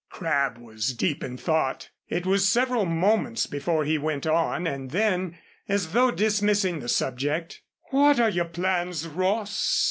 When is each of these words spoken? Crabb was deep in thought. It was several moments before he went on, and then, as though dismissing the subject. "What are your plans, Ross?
Crabb 0.09 0.57
was 0.57 0.93
deep 0.95 1.23
in 1.23 1.37
thought. 1.37 1.91
It 2.09 2.25
was 2.25 2.49
several 2.49 2.85
moments 2.87 3.45
before 3.45 3.85
he 3.85 3.99
went 3.99 4.25
on, 4.25 4.65
and 4.65 4.89
then, 4.89 5.37
as 5.69 5.91
though 5.93 6.09
dismissing 6.09 6.79
the 6.79 6.89
subject. 6.89 7.61
"What 7.91 8.19
are 8.19 8.29
your 8.31 8.45
plans, 8.45 9.05
Ross? 9.07 9.79